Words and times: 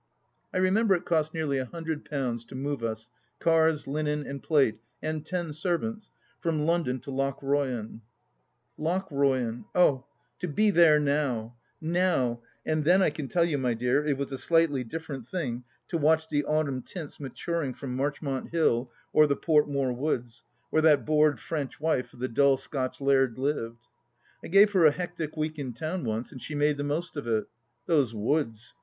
I 0.51 0.57
remember 0.57 0.95
it 0.95 1.05
cost 1.05 1.31
nearly 1.31 1.59
a 1.59 1.65
hundred 1.65 2.05
pounds 2.05 2.43
to 2.45 2.55
move 2.55 2.81
us— 2.81 3.11
cars, 3.39 3.85
linen, 3.85 4.25
and 4.25 4.41
plate, 4.41 4.79
and 4.99 5.23
ten 5.23 5.53
servants— 5.53 6.09
from 6.41 6.65
London 6.65 6.99
to 7.01 7.11
Lochroyan 7.11 7.99
I 7.99 8.81
Lochroyan! 8.81 9.65
Oh, 9.75 10.07
to 10.39 10.47
be 10.47 10.71
there 10.71 10.99
now! 10.99 11.55
Now— 11.79 12.41
and 12.65 12.83
then 12.83 13.03
I 13.03 13.07
I 13.07 13.09
can 13.11 13.27
tell, 13.27 13.45
you, 13.45 13.59
my 13.59 13.75
dear, 13.75 14.03
it 14.03 14.17
was 14.17 14.31
a 14.31 14.39
slightly 14.39 14.83
different 14.83 15.27
thing 15.27 15.65
to 15.89 15.99
watch 15.99 16.27
the 16.29 16.45
autimin 16.49 16.83
tints 16.83 17.19
maturiag 17.19 17.75
from 17.77 17.95
Marchmont 17.95 18.49
Hill 18.49 18.91
or 19.13 19.27
the 19.27 19.37
Portmore 19.37 19.95
Woods 19.95 20.43
where 20.71 20.81
that 20.81 21.05
bored 21.05 21.39
French 21.39 21.79
wife 21.79 22.11
of 22.11 22.19
the 22.21 22.27
dull 22.27 22.57
Scotch 22.57 23.01
laird 23.01 23.37
lived. 23.37 23.85
I 24.43 24.47
gave 24.47 24.71
her 24.71 24.85
a 24.87 24.91
hectic 24.91 25.37
week 25.37 25.59
in 25.59 25.73
town 25.73 26.03
once, 26.05 26.31
and 26.31 26.41
she 26.41 26.55
made 26.55 26.77
the 26.77 26.83
most 26.83 27.15
of 27.15 27.27
it. 27.27 27.45
Those 27.85 28.15
woods 28.15 28.73